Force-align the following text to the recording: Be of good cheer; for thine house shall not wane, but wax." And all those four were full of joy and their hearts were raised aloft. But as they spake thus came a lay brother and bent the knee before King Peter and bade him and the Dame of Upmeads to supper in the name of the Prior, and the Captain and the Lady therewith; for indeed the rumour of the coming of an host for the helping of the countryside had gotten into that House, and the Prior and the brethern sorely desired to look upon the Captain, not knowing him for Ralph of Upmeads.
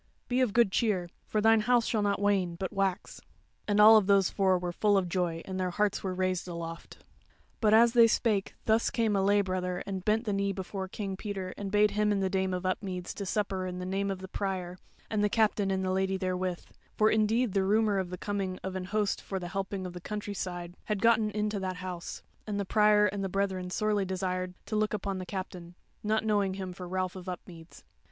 Be 0.27 0.41
of 0.41 0.51
good 0.53 0.71
cheer; 0.71 1.09
for 1.27 1.41
thine 1.41 1.59
house 1.61 1.85
shall 1.85 2.01
not 2.01 2.19
wane, 2.19 2.55
but 2.55 2.73
wax." 2.73 3.21
And 3.67 3.79
all 3.79 4.01
those 4.01 4.31
four 4.31 4.57
were 4.57 4.71
full 4.71 4.97
of 4.97 5.07
joy 5.07 5.43
and 5.45 5.59
their 5.59 5.69
hearts 5.69 6.01
were 6.03 6.15
raised 6.15 6.47
aloft. 6.47 7.03
But 7.59 7.75
as 7.75 7.93
they 7.93 8.07
spake 8.07 8.55
thus 8.65 8.89
came 8.89 9.15
a 9.15 9.21
lay 9.21 9.41
brother 9.41 9.83
and 9.85 10.03
bent 10.03 10.25
the 10.25 10.33
knee 10.33 10.53
before 10.53 10.87
King 10.87 11.15
Peter 11.17 11.53
and 11.55 11.69
bade 11.71 11.91
him 11.91 12.11
and 12.11 12.19
the 12.23 12.31
Dame 12.31 12.51
of 12.51 12.65
Upmeads 12.65 13.13
to 13.13 13.27
supper 13.27 13.67
in 13.67 13.77
the 13.77 13.85
name 13.85 14.09
of 14.09 14.17
the 14.17 14.27
Prior, 14.27 14.79
and 15.07 15.23
the 15.23 15.29
Captain 15.29 15.69
and 15.69 15.85
the 15.85 15.91
Lady 15.91 16.17
therewith; 16.17 16.63
for 16.97 17.11
indeed 17.11 17.53
the 17.53 17.63
rumour 17.63 17.99
of 17.99 18.09
the 18.09 18.17
coming 18.17 18.57
of 18.63 18.75
an 18.75 18.85
host 18.85 19.21
for 19.21 19.37
the 19.37 19.49
helping 19.49 19.85
of 19.85 19.93
the 19.93 20.01
countryside 20.01 20.73
had 20.85 20.99
gotten 21.03 21.29
into 21.29 21.59
that 21.59 21.75
House, 21.75 22.23
and 22.47 22.59
the 22.59 22.65
Prior 22.65 23.05
and 23.05 23.23
the 23.23 23.29
brethern 23.29 23.69
sorely 23.69 24.05
desired 24.05 24.55
to 24.65 24.75
look 24.75 24.95
upon 24.95 25.19
the 25.19 25.27
Captain, 25.27 25.75
not 26.01 26.25
knowing 26.25 26.55
him 26.55 26.73
for 26.73 26.87
Ralph 26.87 27.15
of 27.15 27.29
Upmeads. 27.29 27.83